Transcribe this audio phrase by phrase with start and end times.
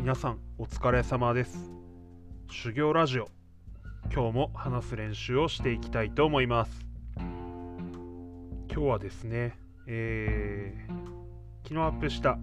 [0.00, 1.70] 皆さんお疲れ様です。
[2.50, 3.28] 修行ラジオ。
[4.10, 6.86] 今日も話す練習をしていきたいと思います。
[7.18, 7.26] 今
[8.68, 12.38] 日はですねえー、昨日アップした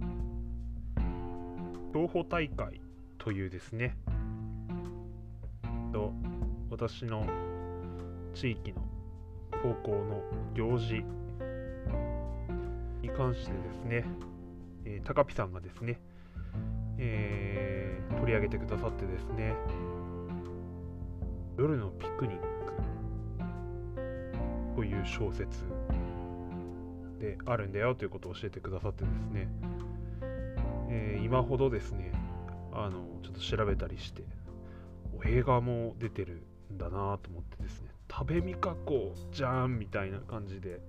[1.93, 2.79] 競歩大会
[3.17, 3.97] というですね
[5.91, 6.13] と
[6.69, 7.25] 私の
[8.35, 8.83] 地域の
[9.63, 10.21] 高校の
[10.53, 11.03] 行事
[13.01, 14.05] に関してですね、
[14.85, 15.99] えー、高ピさんがですね、
[16.97, 19.53] えー、取り上げてくださってですね、
[21.57, 22.47] 夜のピクニック
[24.75, 25.65] という小説
[27.19, 29.47] であるんだよということを教えてくださってですね、
[30.89, 32.11] えー、今ほどですね、
[32.71, 34.23] あの、ちょっと調べたりして
[35.17, 40.79] お、映画も出てるんだなと思ってですね、食べみかこじゃんみたいな感じで、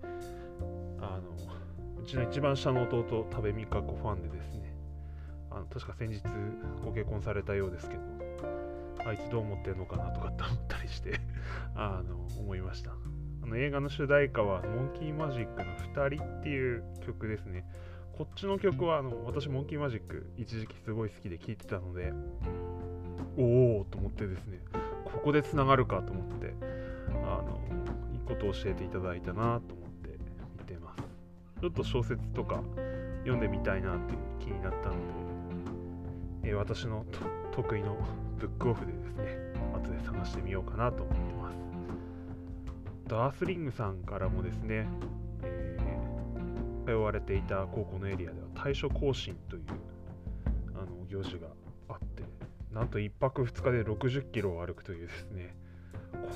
[1.01, 4.75] あの、うちの一番下の弟、食べみかこファンでですね、
[5.73, 6.23] 確か先日
[6.85, 8.03] ご結婚されたようですけど、
[9.07, 11.21] あいつどう思ってんのかなとかって思ったりして
[11.75, 12.93] あの思いました。
[13.43, 17.65] あの映画の主題歌はモンキーマジックの2人っていう曲ですね。
[18.17, 22.13] こっちの曲はあの私モンキーマジック一時期すごい好きで聴いてたので
[23.37, 24.59] おおと思ってですね
[25.05, 26.53] ここでつながるかと思って
[27.25, 27.61] あの
[28.13, 30.19] いいことを教えていただいたなと思って
[30.59, 31.03] 見てます。
[31.61, 32.63] ちょっと小説とか
[33.21, 34.99] 読んでみたいなっていう気になったので、
[36.43, 37.05] えー、私の
[37.53, 37.97] 得意の
[38.39, 39.25] ブックオフでですね、
[39.75, 41.59] 後で探してみようかなと思ってます。
[43.07, 44.87] ダースリングさんからもですね、
[45.43, 49.63] えー、通われていた高校のエリアでは対処行進という
[50.75, 51.49] あの行事が
[51.89, 52.23] あって、
[52.73, 55.57] なんと1泊2日で60キロを歩くというですね、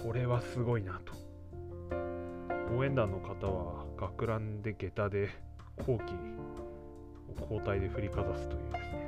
[0.02, 1.12] これはすごいなと。
[2.74, 5.28] 応援団の方は学ランで下駄で
[5.86, 9.01] 後期を交代で振りかざすというですね、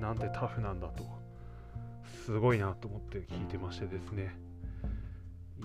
[0.00, 1.04] なんてタフなんだと。
[2.24, 4.34] すごいなと思って聞いてましてですね。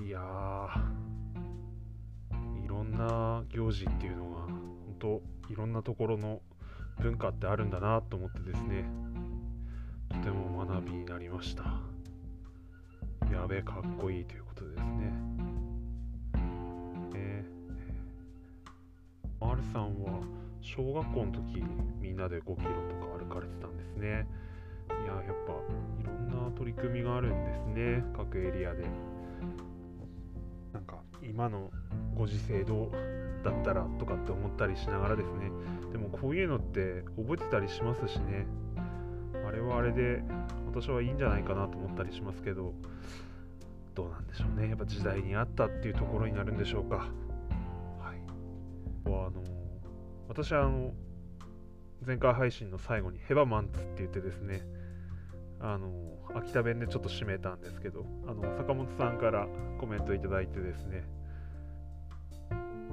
[0.04, 0.20] いや
[2.64, 6.42] いろんな行事っていうのが本当いろんなところの
[7.00, 8.86] 文化ってあるんだなと思ってですね。
[10.10, 11.64] とても学びになりました。
[13.32, 15.14] やべえかっこいいということですね。
[17.16, 20.20] えー、R さんは
[20.66, 21.64] 小学校の時
[22.02, 24.28] みんなで5キロとか歩かれてたんですね。
[24.90, 25.54] いややっぱ
[26.02, 28.04] いろんな取り組みがあるんですね。
[28.18, 28.84] 各エリアで。
[30.74, 31.70] なんか今の
[32.16, 32.92] ご時世どう
[33.46, 35.52] だったらとかって思ったりしながらですね。
[35.92, 38.48] でもこういうのって覚えてたりしますしね。
[39.48, 40.24] あれはあれで
[40.66, 42.74] 私はいいんじゃないかなと思ったりしますけど
[43.94, 44.70] どうなんでしょうね。
[44.70, 46.96] やっぱ時代に合ったっていうところになるんでしょうか。
[48.00, 48.20] はい。
[49.06, 49.32] あの
[50.28, 50.94] 私はあの
[52.06, 54.62] 前回配信の最後にヘバマンツって言ってですね
[55.60, 55.90] あの
[56.36, 59.48] 秋田弁でちょっと締めたんですけどあの坂本さんから
[59.80, 61.04] コメントいただいてですね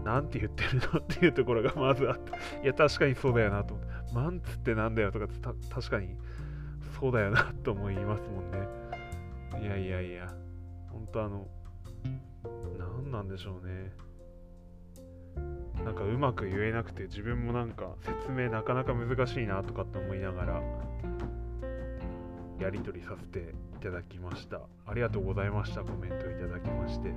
[0.05, 2.33] なんて言ってるのっていうところが まずあって
[2.63, 5.27] いや確かにそうだよなと思ってマンツってなんだよとか
[5.71, 6.17] 確かに
[6.99, 8.69] そうだよなと思いますもんね。
[9.61, 10.35] いやいやいや
[10.89, 11.49] 本当あの
[12.79, 13.93] 何なんでしょうね。
[15.85, 20.63] なんかうまく言えなくて自分もなんか説明なかなか難しいなとかって思いながら
[22.61, 27.13] やり取りさせていただきましたありがとうございましたコメントいただきまして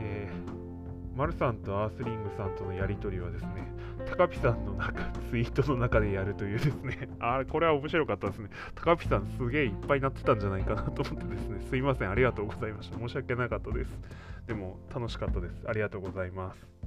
[0.00, 3.72] えー、マルさんとアースリングさんとのやり取りはですね、
[4.06, 8.48] 高ピさんの中、ツイートの中でやるというですね、 あこれは面白かったですね。
[8.74, 12.98] 高ピさんすげえいっぱいになってたんじゃないかなと思ってですね、すいません、ありがとうございました。
[12.98, 13.98] 申し訳なかったです。
[14.46, 15.64] でも楽しかったです。
[15.66, 16.79] ありがとうございます。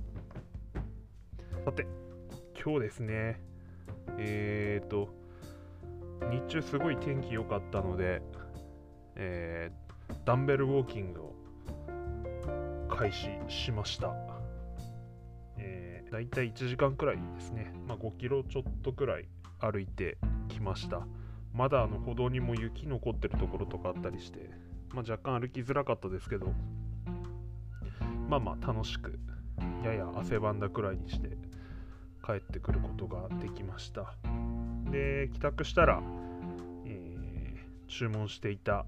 [1.63, 1.87] さて、
[2.61, 3.39] 今日ですね、
[4.17, 5.07] えっ、ー、と、
[6.29, 8.21] 日中すごい天気良かったので、
[9.15, 11.35] えー、ダンベルウォーキングを
[12.89, 14.13] 開始しました。
[15.57, 19.29] えー、だいたい1時間くらいですね、まあ、5キロちょっとくらい
[19.61, 20.17] 歩いて
[20.49, 21.07] きました。
[21.53, 24.49] まだあの歩道にも雪残ってるところとかあったりして、
[24.93, 26.47] まあ、若干歩きづらかったですけど、
[28.27, 29.17] まあまあ楽しく、
[29.85, 31.29] やや汗ばんだくらいにして
[32.25, 34.15] 帰ってくることができました。
[34.91, 36.01] で帰宅したら、
[36.85, 38.85] えー、注文していた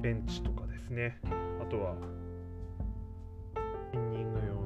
[0.00, 1.18] ベンチとかですね。
[1.60, 1.94] あとは
[3.92, 4.62] ランニング用の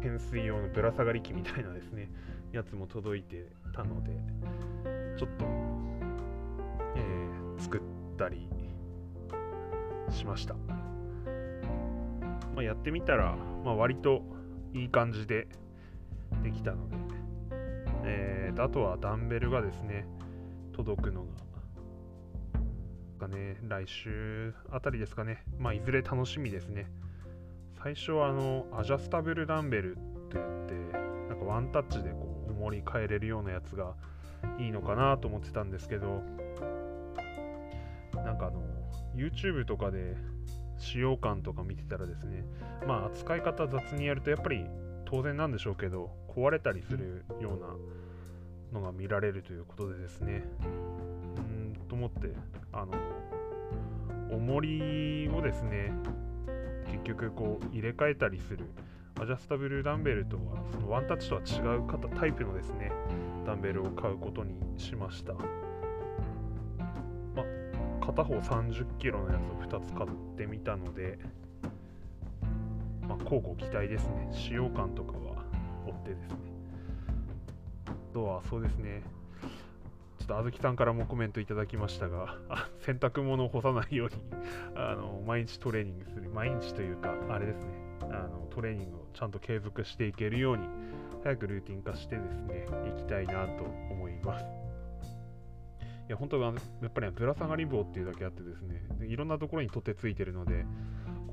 [0.00, 2.10] 懸垂用のぶら下がり機みたいなですね
[2.52, 4.12] やつも届いてたので
[5.18, 5.44] ちょっと、
[6.96, 7.80] えー、作っ
[8.16, 8.48] たり
[10.10, 10.60] しました、ま
[12.60, 14.22] あ、やってみたら、まあ、割と
[14.74, 15.48] いい感じで
[16.42, 16.96] できたので、
[18.04, 20.06] えー、あとはダンベルがですね、
[20.72, 21.24] 届くの
[23.18, 25.44] が、ね、来週あたりですかね。
[25.58, 26.86] まあ、いずれ楽しみですね。
[27.82, 30.74] 最初はあの、アジャスタブルダンベルって言って、
[31.28, 33.94] なんかワンタッチでこう、重り変えれるようなやつが
[34.58, 36.22] いいのかなと思ってたんですけど、
[38.14, 38.62] なんかあの、
[39.14, 40.16] YouTube とかで
[40.78, 42.44] 使用感とか見てたらですね、
[42.86, 44.64] まあ扱い方雑にやるとやっぱり
[45.04, 50.44] 当然なんでしょうけど、壊れたりするようなのが見られるということでですね、
[51.36, 52.32] うんと思って、
[52.72, 52.92] あの、
[54.30, 55.92] 重りをですね、
[56.90, 58.66] 結局こう入れ替えたりする
[59.20, 61.82] アジャスタブルダンベルとはそのワンタッチとは違う
[62.18, 62.92] タイプのですね
[63.46, 65.34] ダンベルを買うことにしました。
[68.08, 71.18] 片方30キロのやつを2つ買ってみたので、
[73.06, 74.30] まあ、交互期待ですね。
[74.32, 75.44] 使用感とかは
[75.86, 76.36] 追ってですね。
[77.86, 79.02] あとはそうですね。
[80.18, 82.38] ちょっとあずきさんからもコメントいただきましたが、
[82.80, 84.14] 洗濯物を干さないように
[84.74, 86.30] あの毎日トレーニングする。
[86.30, 87.70] 毎日というか、あれですね。
[88.04, 90.66] あのトレーニングをちゃんと継続していけるように、
[91.24, 94.57] 早くルーティン化してですね、いきたいなと思います。
[96.08, 100.64] いや、本当はやっぱりぶら下がり棒っていうだけあってですね、いろんなところに取ってついてるので、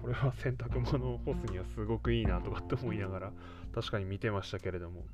[0.02, 3.32] これは洗濯物を干すにはすごくいいなとかって思いながら、
[3.74, 5.06] 確かに見てましたけれども、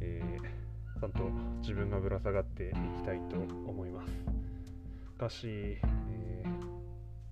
[0.00, 1.30] えー、ちゃんと
[1.60, 4.10] 自分がぶら下がっていきたいと思います。
[4.10, 4.14] し
[5.16, 6.44] かし、え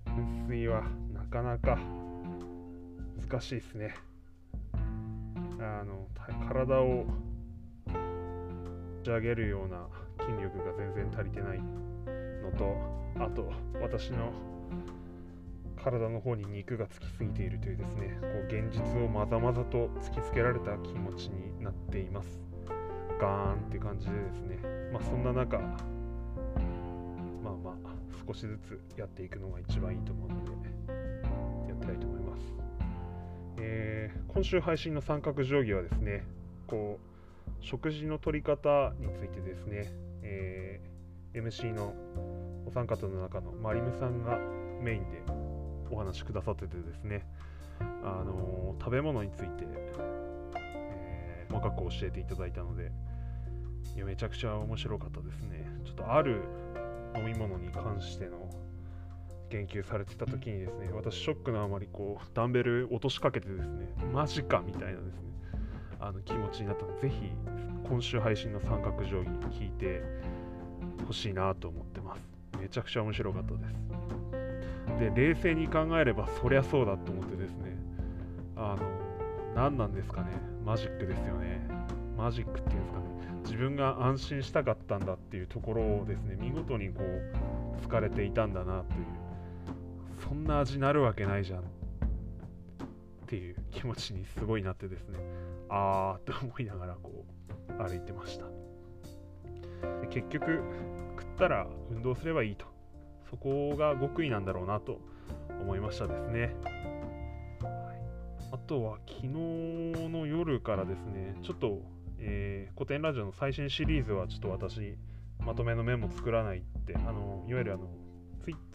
[0.06, 1.78] ー、噴水はなかなか
[3.28, 3.94] 難しいですね。
[5.58, 6.06] あの
[6.48, 7.06] 体を
[9.02, 9.88] 仕上げるような
[10.26, 11.58] 筋力が全然足りてない
[12.42, 12.76] のと
[13.18, 14.32] あと私の
[15.82, 22.40] 体の方に肉がつきすぎているというですねこう現実をまざまざと突きつけられた気持ちになっています。
[23.20, 24.58] ガーンって感じでですね。
[24.92, 27.96] まあそんな中まあまあ
[28.26, 30.50] 少しずつやっていくのが一番いいと思うので
[31.68, 32.42] やっていきたいと思います、
[33.58, 36.24] えー、今週配信の三角定規はですね
[36.66, 39.92] こう食事の取り方についてですね
[40.26, 41.94] えー、MC の
[42.66, 44.38] お三方の中のマリムさんが
[44.82, 45.22] メインで
[45.90, 47.24] お話しくださっててですね、
[48.02, 49.64] あのー、食べ物について、
[50.56, 52.90] えー、細かく教えていただいたので
[53.94, 55.64] いやめちゃくちゃ面白かったですね。
[55.84, 56.42] ちょっとある
[57.16, 58.50] 飲み物に関しての
[59.48, 65.35] 言及されてた時にですね私ショックのあまりこうダンベル落としかけてですねマジかみたいなですね
[66.00, 67.30] あの気持ちになったのでぜひ
[67.88, 70.02] 今週配信の三角定規聞いて
[71.06, 72.20] ほしいなと思ってます。
[72.60, 73.58] めちゃくちゃ面白かったで
[74.98, 75.14] す。
[75.14, 77.76] で冷静に考えればそりゃそうだと思ってですね。
[78.56, 78.82] あの
[79.54, 80.28] 何なんですかね。
[80.64, 81.68] マジックですよね。
[82.16, 83.04] マジックっていうんですかね。
[83.44, 89.04] 自分が安心したかったんだっていうところをですね見事にこう疲れていたんだなという。
[90.26, 91.62] そんな味なるわけないじゃんっ
[93.26, 95.18] ていう気持ちにすごいなってですね。
[95.68, 97.24] あーって思いながらこ
[97.68, 98.46] う歩いてました。
[100.10, 100.62] 結局
[101.18, 102.66] 食ったら運動すればいいと。
[103.28, 105.00] そこが極意なんだろうなと
[105.60, 106.54] 思いましたですね、
[108.52, 109.28] あとは昨日
[110.08, 111.80] の夜からですねちょっと、
[112.20, 114.96] えー、古典ラジオの最新シリーズはちょっと私
[115.44, 117.88] まとめのメモ作らないってあのいわゆるあの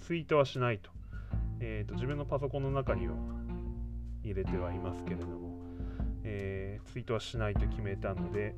[0.05, 0.89] ツイートはしないと,、
[1.62, 3.15] えーと、自分のパソコンの中には
[4.24, 5.50] 入れてはいますけれども、
[6.23, 8.55] えー、ツイートはしないと決めたので、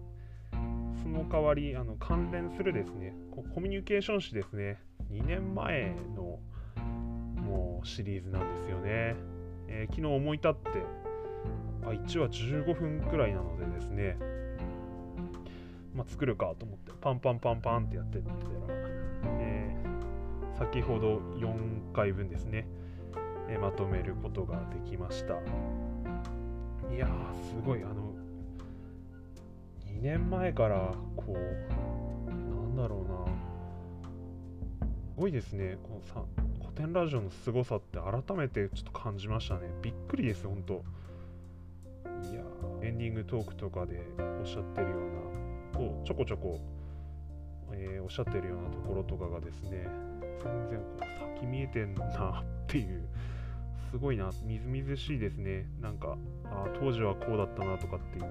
[1.03, 3.13] その代わりあの関連するですね
[3.53, 4.79] コミュニケーション誌ですね
[5.12, 6.39] 2年前の
[7.41, 9.15] もうシリーズなんですよね、
[9.67, 10.70] えー、昨日思い立って
[11.86, 14.17] あ1話15分くらいなのでですね
[15.93, 18.36] まあ、作るかと思ってパンパンパンパンってやってったら、
[19.39, 22.67] えー、先ほど4回分ですね、
[23.48, 25.36] えー、まとめることができました。
[26.96, 27.10] いやー
[27.50, 27.84] すごい。
[27.84, 28.14] あの
[29.88, 34.88] 2年前からこうなんだろうな。
[35.16, 35.78] すごいですね。
[35.84, 36.24] このさ
[36.60, 39.70] 古典ラジオの凄さって改めてちょっと感じましたね。
[39.82, 40.84] びっくりです本当
[42.32, 42.42] いや
[42.82, 44.02] エンディングトークとかで
[44.40, 45.00] おっしゃってるよう
[45.76, 46.60] なこうちょこちょこ、
[47.72, 49.88] えー、おっしゃってるようなところとかがですね
[50.44, 53.08] 全然こう先見えてんなっていう
[53.94, 54.32] すごいな。
[54.44, 55.68] みずみずしいですね。
[55.80, 58.28] なんかあ当時はこうだったなとかっていうこ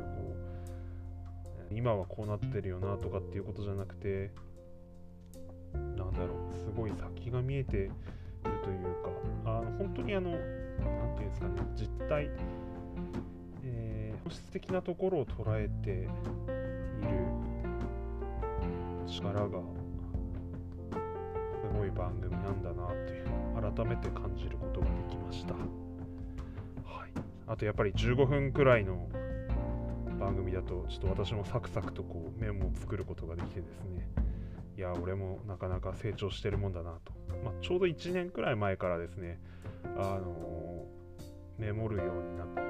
[1.71, 4.33] う今はこうなってるよなとかっていうことじゃなくて
[5.73, 6.59] なんだろう。
[6.59, 7.93] すごい先が見えてる
[8.65, 8.83] という
[9.45, 10.45] かあの本当にあの何て
[11.19, 11.55] 言うんですかね。
[11.77, 12.29] 実態、
[13.63, 16.11] えー、本質的なところを捉えている
[19.07, 19.61] 力が
[21.85, 25.55] い番組なんだなっていう改めて感じることができました。
[25.55, 27.11] はい、
[27.47, 29.09] あとやっぱり15分くらいの
[30.19, 34.09] 番組だとちょっと私もサクサクとこうメモを作ることができてですね。
[34.77, 37.13] いや俺もなかなか成長してるもんだなと、
[37.45, 39.39] まあ、ちょうど1年くらい前からですね
[39.85, 42.63] あのー、メモるようになって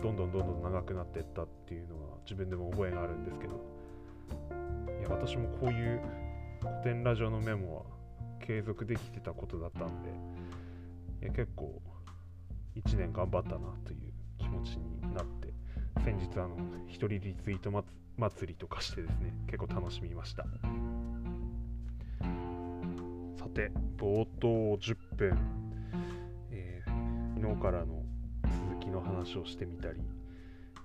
[0.00, 3.78] どんどんどんどん長くなっていったっていうのは自分でも覚えがあるんですけど。
[4.98, 6.00] いや私もこういう
[6.60, 7.82] 古典ラジオのメモは
[8.48, 10.08] 継続できてたことだったんで
[11.20, 11.82] いや結構
[12.74, 15.52] 1年頑張ったなという気持ちになって
[16.02, 17.70] 先日あの一人リツイート
[18.16, 20.44] 祭りとかしてですね結構楽しみました。
[23.36, 25.38] さて冒頭10分、
[26.50, 28.02] えー、昨日からの
[28.70, 30.00] 続きの話をしてみたり、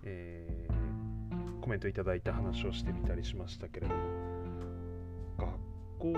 [0.03, 4.32] えー、コメントいただいた話をしてみたりしましたけれども
[6.03, 6.11] 校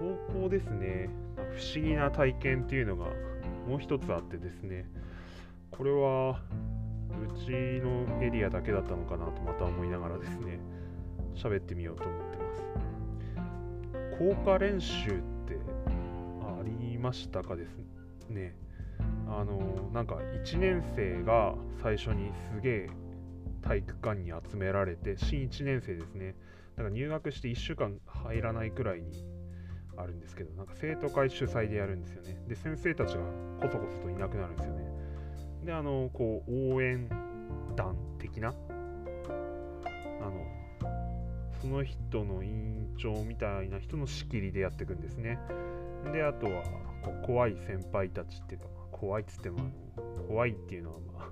[0.00, 1.08] 高校ですね。
[1.36, 3.04] 不思議な体験っていうのが
[3.68, 4.86] もう一つあってですね。
[5.70, 6.40] これは
[7.10, 10.58] うちのエリアだけだったのかなとまた思いながらですね。
[11.36, 12.44] 喋ってみようと思ってま
[14.10, 14.18] す。
[14.18, 15.12] 効果練習っ
[15.46, 15.56] て
[16.42, 18.56] ありましたかですね。
[19.28, 22.90] あのなんか1年生が最初にすげえ
[23.62, 26.34] 体育館に集められて新1年生ですね
[26.78, 29.24] だか入学して1週間入らないくらいに
[29.96, 32.40] あるんですけどなんか生徒会主催でやるんですよね。
[32.46, 33.24] で先生たちが
[33.60, 34.84] こそこそといなくなるんですよね。
[35.64, 37.08] であのこう応援
[37.74, 38.52] 団的なあ
[40.30, 40.46] の
[41.60, 45.40] その人の委員長みたいな人の仕切りでやっていくんですね。
[46.12, 46.62] であとは
[47.02, 49.58] こう怖い先輩たちっていうか、怖いっつっても
[49.96, 51.30] あの怖いっていうのはまあ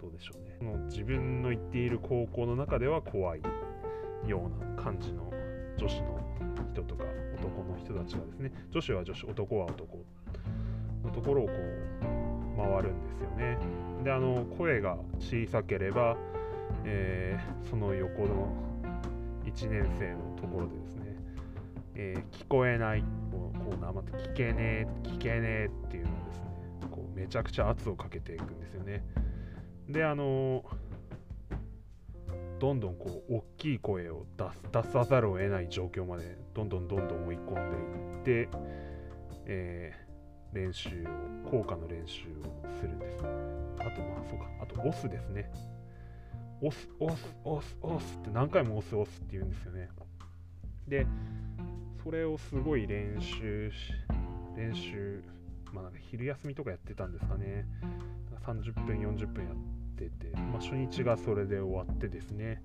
[0.00, 0.54] どうでしょうね。
[0.56, 3.42] その自分の行っている高校の中では怖い。
[4.26, 5.32] ような感じの
[5.76, 6.18] 女子の
[6.72, 7.04] 人とか
[7.38, 9.98] 男の人たちがですね女子は女子男は男
[11.04, 12.12] のところをこう
[12.56, 13.58] 回るんですよね。
[14.04, 16.16] であの声が小さければ、
[16.84, 18.52] えー、その横の
[19.44, 21.16] 1年生のところでですね、
[21.94, 26.44] えー、聞こえないこうなまた聞けねえ聞けねえっていうのをですね
[26.90, 29.04] こうめちゃくちゃ圧をかけていくんですよね。
[29.88, 30.64] であの
[32.62, 38.48] どんどんこう大きい声を出す出さざるを得ない状況までどんどんどんどん追い込んでいって、
[39.46, 40.88] えー、練習
[41.44, 43.18] を効果の練習をするんです。
[43.18, 44.46] あとまあそうか。
[44.62, 45.50] あと押すですね。
[46.60, 49.88] 押す押す押す押すって何回も押す押すって言うんですよね。
[50.86, 51.04] で
[52.04, 53.92] それをすごい練習し
[54.56, 55.24] 練習
[55.72, 57.66] まあ昼休みとかやってたんですかね。
[58.46, 62.62] 30分40分やっててて、まあ、初日がそれで終わってですね。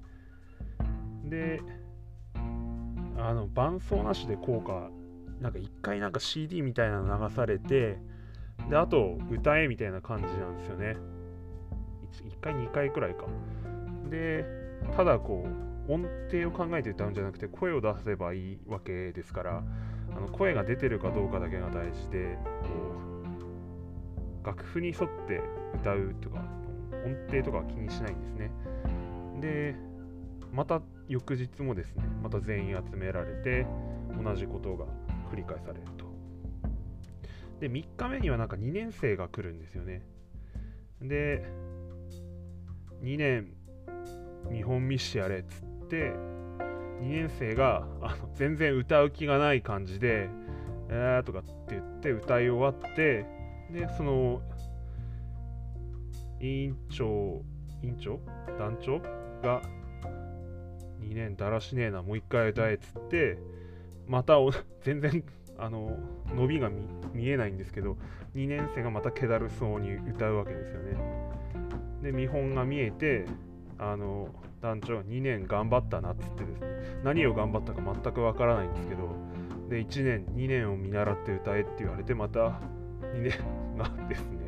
[1.26, 1.62] で
[3.18, 4.90] あの伴奏なしで効果
[5.42, 7.98] なんか一回なんか CD みたいなの流されて
[8.70, 10.96] であと歌えみたいな感じなんですよね。
[12.30, 13.26] 1, 回2回くらいか。
[14.10, 14.46] で
[14.96, 15.46] ただこ
[15.88, 19.64] う音程を考えて歌うんじゃなくて声を出せばいいわけですから
[20.16, 22.68] あの声が出てるかどうかだけが大事でこ
[24.44, 25.42] う楽譜に沿って
[25.76, 26.42] 歌うとか
[27.06, 28.52] 音程とかは気にしないんですね。
[29.42, 29.76] で、
[30.52, 33.66] また翌日もですね、また全員集められて、
[34.22, 34.86] 同じことが
[35.32, 36.06] 繰り返されると。
[37.60, 40.02] で、3日目にはなんか2年生が来るんですよね。
[41.02, 41.46] で、
[43.04, 43.54] 2年
[44.50, 46.12] 見本見してやれっつって、
[47.02, 50.30] 2年生があの全然歌う気がない感じで、
[50.90, 53.26] えーとかって言って歌い終わって、
[53.72, 54.42] で、その
[56.40, 57.44] 委員長、
[57.82, 58.20] 委員長
[58.58, 59.00] 団長
[59.42, 59.62] が
[61.02, 63.38] 2年だらしねえな、もう一回歌えっつって、
[64.08, 64.36] また
[64.82, 65.24] 全然
[65.58, 65.98] あの
[66.34, 66.70] 伸びが
[67.14, 67.98] 見えないんですけど、
[68.36, 70.98] 2年生がまた気だるそうに歌うわけですよね。
[72.02, 73.26] で、見本が見えて、
[73.80, 74.30] あの
[74.62, 76.68] 団長が2年頑張ったなっつってですね、
[77.04, 79.10] 何を頑張ったか全くわからないんですけど、
[79.70, 82.60] で、1年、2年を見習って歌えって言われて、また
[83.02, 84.47] 2年がですね、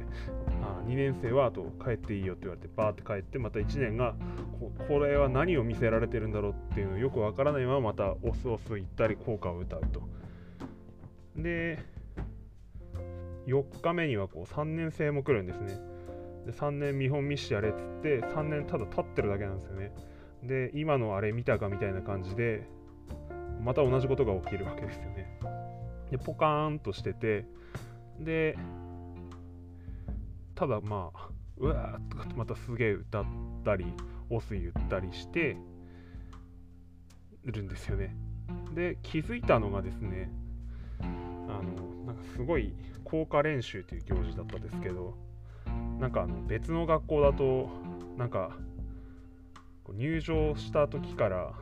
[0.89, 4.15] 2年生はあと帰っていいよって言われてバーって帰ってまた1年が
[4.87, 10.01] これは何を見せられてるんだろうっていうのよくわからないまままたオスオス行ったり効果を歌うと。
[11.35, 11.77] で
[13.45, 15.79] 4日目にはこう3年生も来るんですね。
[16.47, 19.93] で3年見本見してやれっつって3年ただ立ってるだけなんですよね。
[20.41, 22.67] で今のあれ見たかみたいな感じで
[23.63, 25.39] また同じことが起きるわけですよね。
[26.09, 27.45] でポカーンとしてて
[28.19, 28.57] で
[30.59, 33.25] ただまあうわーとかってまたすげえ歌っ
[33.63, 33.85] たり
[34.29, 35.55] オス言ったりして
[37.45, 38.13] るんですよね。
[38.75, 40.29] で気づいたのがですね
[40.99, 42.73] あのなんかすごい
[43.05, 45.17] 効果練習という行事だったんですけど
[45.97, 47.69] なんかあの別の学校だと
[48.17, 48.51] なんか
[49.93, 51.53] 入場した時から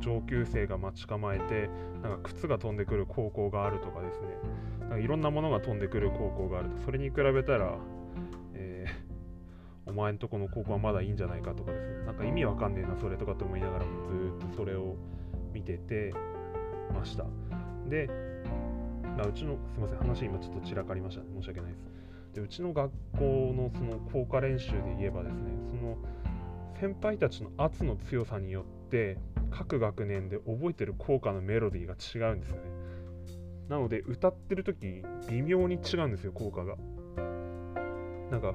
[0.00, 1.70] 上級生が待ち構えて
[2.02, 4.26] なんか靴が飛んでくる高校があるとかですね。
[4.80, 7.78] なんかいろんなものが飛んでくる高校があるとそれに比べたら、
[8.54, 11.88] えー、お前んとこの高校はまだいいんじゃないかとかです。
[11.88, 14.96] ねなんか意味わかんねえなそれとかと思いながらもずっとそれを
[15.52, 16.12] 見てて
[16.92, 17.24] ました。
[17.88, 18.08] で、
[19.16, 21.22] まあ、うちのすいません話今ちょっと散らかりました。
[21.22, 21.84] 申し訳ないです。
[22.34, 25.96] でうちの学校のその効果練習で言えばですねその
[26.80, 29.18] 先輩たちの圧の強さによって
[29.50, 32.62] 各学年で覚えてる効果のメロディーが違うんですよね。
[33.68, 36.76] なので歌ってる時微妙に違うんですよ効果が。
[38.34, 38.52] なんか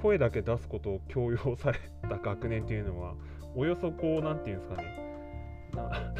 [0.00, 1.78] 声だけ出すことを強要され
[2.08, 3.14] た学年っていうのは
[3.54, 4.98] およそこう何て言うんですかね。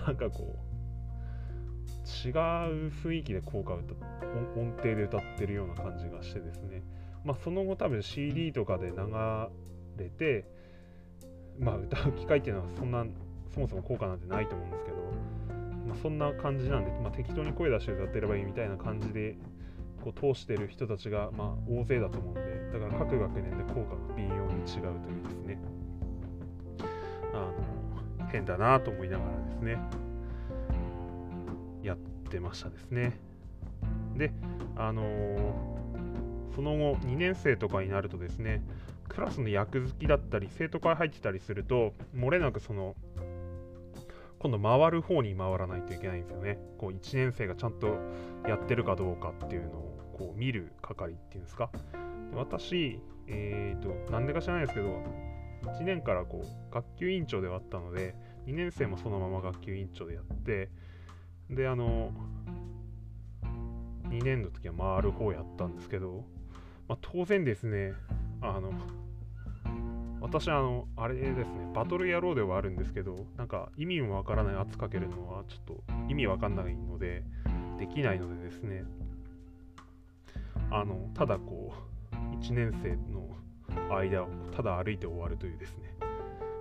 [0.06, 2.34] な んかこう違う
[2.90, 3.94] 雰囲気で効果を歌
[4.58, 6.82] 音程で歌ってるような感じがしてですね。
[7.24, 8.96] まあその後多分 CD とかで流
[9.96, 10.44] れて
[11.58, 13.06] まあ歌う機会っていうのはそんな
[13.54, 14.96] そもそも効果なんてないと思うんですけど、
[15.88, 19.36] まあ、そんな感じなんで、まあ、適当に声出して歌ってればいいみたいな感じで
[20.02, 22.40] こう通してる人たちがまあ大勢だと思うんで
[22.72, 25.58] だから各学年で効果が微妙に違うというですね。
[27.32, 27.36] あ
[28.20, 29.78] の変だなと思いながらですね。
[31.82, 31.96] やっ
[32.30, 33.18] てましたですね。
[34.16, 34.32] で
[34.76, 38.62] あのー、その後2年生とかになるとですね
[39.08, 42.94] クラスの役付きだったり生徒会入ってたりすると漏れなくその
[44.38, 46.58] 今度回る方に回らないといけないんですよね。
[46.78, 47.98] こう1年生がちゃんと
[48.48, 49.91] やってるかどうかっていうのを。
[50.22, 51.70] こう見る係っていうんですか？
[52.30, 55.02] で私、えっ、ー、と、なんでか知らないですけど、
[55.64, 58.14] 1年からこう学級委員長ではあったので、
[58.46, 60.70] 2年生もそのまま学級委員長でやって、
[61.50, 62.12] で、あの、
[64.08, 66.24] 2年の時は回る方やったんですけど、
[66.88, 67.94] まあ、当然ですね、
[68.40, 68.72] あの、
[70.20, 77.24] 私あの、あれですね、バトル野郎ではあるんですけど、なんか意味もわからない圧かけるのはちょっと意味わかんないので、
[77.78, 78.84] できないのでですね、
[80.72, 81.72] あの、ただこ
[82.12, 83.28] う、1年生の
[83.94, 85.94] 間をただ歩いて終わるというですね、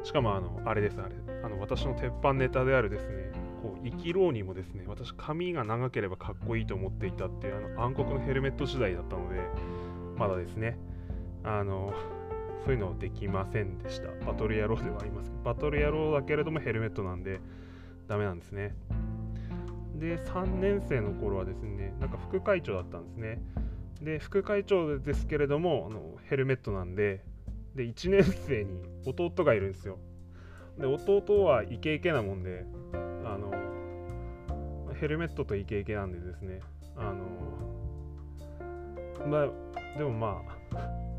[0.03, 9.39] しかもあの、あれです、あれ、あの私の鉄板ネタであるですね、こう生きろうにもですね、私髪が長ければかっこいいと思っていたっていうあの暗黒のヘルメット時代だったので、
[10.17, 10.77] まだですね、
[11.43, 11.93] あの、
[12.65, 14.09] そういうのできませんでした。
[14.25, 17.39] バトル野郎ではありますけど、バトル野郎だけれどもヘルメットなんで
[18.07, 18.75] ダメなんですね。
[19.95, 23.41] で、3年生の頃はですね、なんか副会長だったんですね。
[24.01, 27.23] で、副会長ですけれども、あのヘルメットなんで、
[27.75, 29.99] で、1年生に弟がいるんですよ。
[30.77, 33.51] で、弟はイケイケなもんで、あの、
[34.99, 36.61] ヘルメットとイケイケなんでですね、
[36.95, 37.51] あの、
[39.27, 40.41] まあ、でもま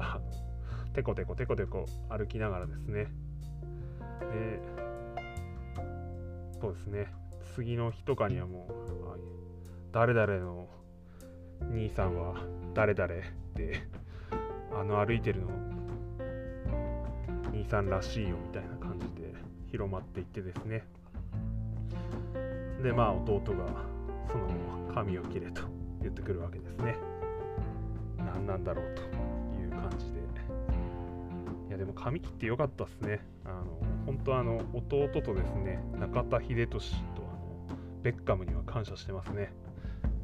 [0.01, 0.21] あ、
[0.95, 3.07] テコテコテコテコ歩きながらですね
[4.21, 4.61] で
[6.61, 7.07] そうですね
[7.55, 8.73] 次の日とかにはもう
[9.93, 10.69] 誰々の
[11.71, 12.35] 兄さんは
[12.75, 13.09] 誰々
[13.55, 13.83] で
[14.73, 15.49] あの歩いてるの
[17.53, 19.33] 兄さんらしいよみたいな感じで
[19.71, 20.85] 広まっていってですね
[22.83, 23.67] でまあ弟が
[24.31, 24.49] その
[24.95, 25.63] 髪を切れと
[26.01, 26.97] 言ってくるわけですね
[28.19, 29.03] 何なんだろうと
[29.61, 30.23] いう感じで
[31.69, 33.21] いやでも髪切ってよかったっすね。
[33.47, 33.65] あの
[34.05, 37.67] 本当あの弟とですね中田英寿とあの
[38.03, 39.51] ベッカムには感謝してますね。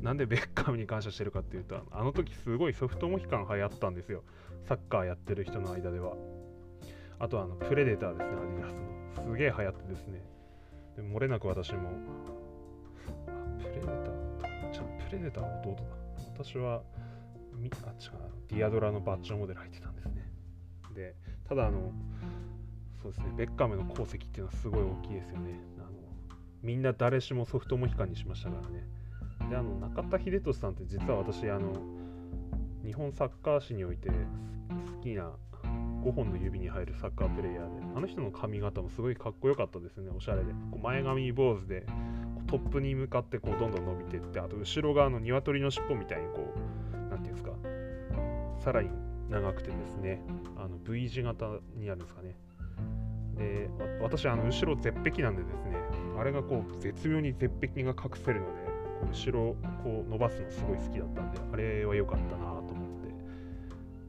[0.03, 4.23] なんでベッカムに感謝してるかっていうとあの時すごいソフトモヒカン流行ったんですよ。
[4.65, 6.15] サッカーやってる人の間では。
[7.19, 8.75] あとあのプレデターですね、アディダス
[9.27, 9.33] の。
[9.33, 10.23] すげえ流行ってですね。
[10.97, 11.91] でも漏れなく私も、
[13.27, 15.83] あ、プレデター、じゃプレデターは弟だ。
[16.45, 16.83] 私は、
[17.57, 20.33] みあ、違うディアドラのバッジョモデル入ってたんですね。
[20.95, 21.15] で、
[21.49, 21.93] ただあの
[23.03, 25.89] そうですねベッカムの功績っていうのはすごい大きいですよねあの
[26.63, 28.87] みんな誰しもソフトモヒカンにしましたからね
[29.49, 31.73] であの中田英寿さんって実は私あの
[32.85, 34.15] 日本サッカー史において好
[35.03, 35.31] きな
[36.05, 40.11] 5本の指に入るサッカープレイヤーであの人の髪型もすごいかっこよかったですね。
[40.17, 40.53] おしゃれで。
[40.71, 41.85] こう前髪坊主で
[42.47, 47.53] トップに向かってこうどんどん伸びていってあと後ろ側の鶏の尻尾みたいにこう何ていうんですか
[48.65, 48.91] さらに
[49.29, 50.23] 長くてですね
[50.57, 52.37] あの V 字型にあるんですかね。
[53.37, 53.69] で
[54.01, 55.77] 私あの後ろ絶壁なんでですね
[56.19, 58.68] あれがこう絶妙に絶壁が隠せるので
[59.07, 63.15] 後ろこう伸ばすのすごい好きだったんであれは良かったなと思って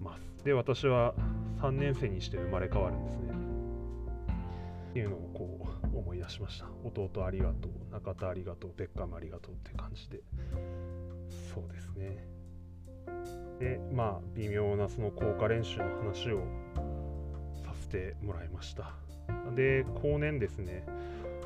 [0.01, 0.43] ます。
[0.43, 1.13] で私は
[1.61, 3.33] 3年生にして生まれ変わるんですね。
[4.89, 6.65] っていうのをこう思い出しました。
[6.83, 10.21] 弟ありがとう中田ありがとうベッカムありがとうって感じで。
[11.53, 12.27] そうですね。
[13.59, 16.39] でまあ微妙なその効果練習の話を
[17.63, 18.93] させてもらいました。
[19.55, 20.85] で後年ですね。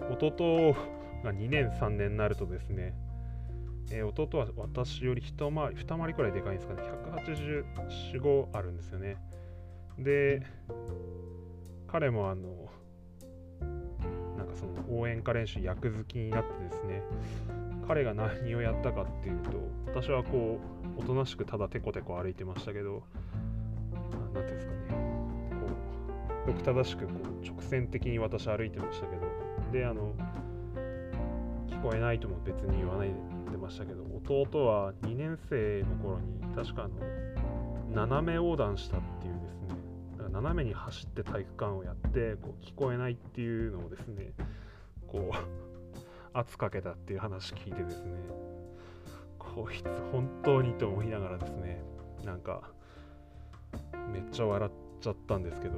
[0.09, 0.75] 弟
[1.23, 2.93] が2年3年になるとですね
[3.95, 6.81] えー、弟は私より一回り、二回りくらいでかいんですかね。
[6.81, 9.17] 184、5あるんですよね。
[9.99, 10.41] で、
[11.87, 12.71] 彼もあの、
[14.35, 17.03] なんかその応援歌練習役好きになってですね、
[17.87, 19.51] 彼が何をやったかっていうと、
[19.85, 20.59] 私はこ
[20.97, 23.03] う、おとなしくただテコテコ歩いてましたけど、
[24.33, 24.79] なんていうんですかね、
[25.51, 29.21] こう、よく正しくこう直線的に私歩いてましたけど、
[29.71, 30.15] で、あの、
[31.67, 33.32] 聞こえないとも別に言わないで
[33.63, 36.93] ましたけど弟は2年生の頃に確かあの
[37.93, 44.33] 斜め横断したっていうですね斜めに走って体育館をやってこう聞こえないっていうのをですね
[45.07, 45.37] こう
[46.37, 48.11] 圧かけたっていう話聞いてですね
[49.39, 51.81] こいつ本当にと思いながらですね
[52.25, 52.71] なんか
[54.11, 55.75] めっちゃ笑っちゃったんですけど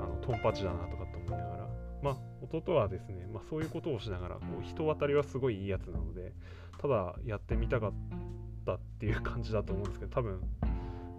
[0.00, 1.68] あのトンパチだなとかと思いながら
[2.02, 6.32] まあ弟はですね、まあ、そういうことをしながらこう人当たりはすごいいいやつなので
[6.78, 7.92] ただやってみたかっ
[8.64, 10.40] たっていう感じだと思うんですけど多分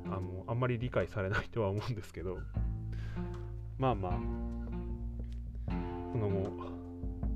[0.05, 2.37] あのあんまり理解されないとは思うんですけど
[3.77, 4.11] まあまあ
[6.11, 6.69] その後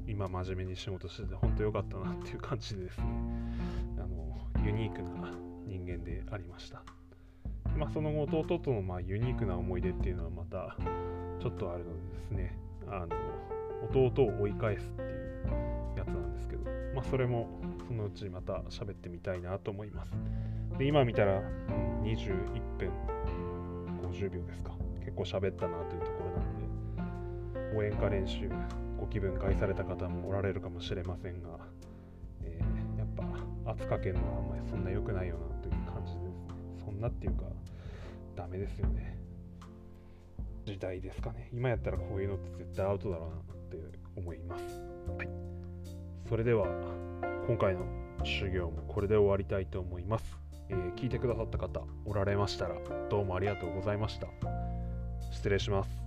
[0.07, 3.05] 今真面目に仕事してて本当良かったなっていう感じでですね。
[3.97, 5.31] あのユニークな
[5.65, 6.83] 人間でありました。
[7.77, 10.75] まあその後弟とのまあユニークな思い出っていうのはまた
[11.41, 12.57] ちょっとあるのでですね。
[12.88, 13.15] あの
[13.89, 17.47] 弟を追い返すっていうやつなんですけどまあそれも
[17.88, 20.12] そのうちまた喋ってみたいなと思います。
[20.77, 21.41] で、今見たら、
[22.03, 22.89] 21分
[24.01, 24.71] 50秒ですか。
[24.99, 28.49] 結構喋ったなというところなんで、応援歌練習、
[28.99, 31.49] ご気分害された方もおられるかもしれませんが、
[32.43, 33.08] えー、やっ
[33.65, 36.32] ぱ圧かけるのはあんまりそんな良くないよなという感じですね。
[36.86, 37.43] そんなっていうか、
[38.36, 39.17] ダメですよね。
[40.65, 41.49] 時代ですかね。
[41.53, 44.63] 今やったらこういうのって絶対アウトだろうなって思います。
[45.17, 45.52] はい。
[46.27, 46.67] それでは
[47.47, 47.86] 今回の
[48.23, 50.38] 修行もこれで終わりたいと思います、
[50.69, 52.75] えー、聞いてくださった方おられましたら
[53.09, 54.27] どうもありがとうございました。
[55.33, 56.03] 失礼します。